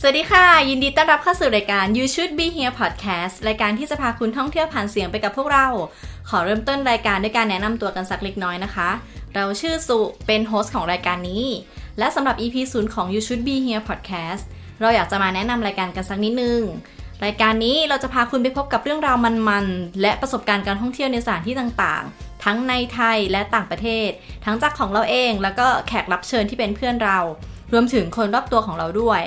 [0.00, 5.66] สวัสดีค่ะ ยินดีต้อนรับเข้าสู่รายการ You Should Be Here Podcast รายการที่จะพาคุณท่องเที่ยวผ่านเสียงไปกับพวกเรา
[6.28, 8.90] ขอเริ่มต้นรายการด้วยการแนะนำตัวกันสักเล็กน้อยนะคะ
[9.34, 11.44] เราชื่อสุเป็นโฮสต์ของรายการนี้
[11.98, 14.44] และสำหรับ EP 0ของ You Should Be Here Podcast
[14.80, 16.60] เราอยากจะมาแนะนำรายการกันสักนิดนึง
[17.24, 24.08] รายการนี้เราจะพาคุณไปพบกับเรื่องราวมันๆและประสบการณ์การท่องเที่ยวในสถานที่ต่างๆ ทั้งในไทยและต่างประเทศ
[24.44, 27.20] ทั้งจากของเราเอง แล้วก็แขกรับเชิญที่เป็นเพื่อนเรา
[27.72, 29.20] รวมถึงคนรอบตัวของเราด้วย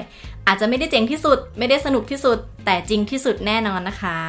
[0.48, 4.20] อาจจะไม่ได้เจ๋งที่สุด ไม่ได้สนุกที่สุด แต่จริงที่สุดแน่นอนนะคะ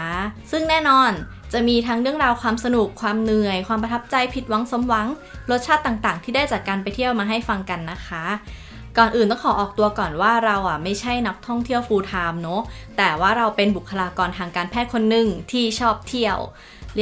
[0.51, 1.11] ซึ่งแน่นอน
[1.53, 5.07] จะมีทั้งเรื่องราวความสนุก ความเหนื่อย ความประทับใจผิดหวังสมหวัง
[5.51, 8.25] รสชาติต่างๆ ที่ได้จากการไปเที่ยวมาให้ฟังกันนะคะ
[8.99, 12.63] ก่อนอื่นต้องขอออกตัวก่อนว่าเราอะไม่ใช่นักท่องเที่ยว full time เนอะ
[12.97, 16.39] แต่ว่าเราเป็นบุคลากรทางการแพทย์คนหนึ่งที่ชอบเที่ยว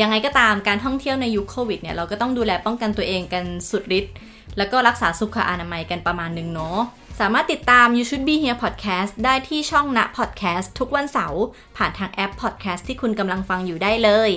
[0.01, 4.15] ยังไงก็ตามการท่องเที่ยวในยุคโควิดเนี่ยเราก็ต้องดูแลป้องกันตัวเองกันสุดฤทธิ์
[4.57, 6.79] แล้วก็รักษาสุขอนามัยกันประมาณหนึงเนาะ
[7.21, 11.43] สามารถติดตาม You Should Be Here Podcast ได้ที่ช่องณ Podcast ทุกวันเสาร์
[11.77, 14.31] ผ่านทางแอป Podcast ที่คุณกำลังฟังอยู่ได้เลย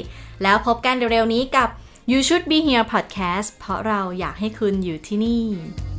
[0.43, 1.69] แล้วพบกันเร็วๆนี้กับ
[2.11, 5.92] You Should Be Here Podcast เพราะเราอยากให้คุณอยู่ที่นี่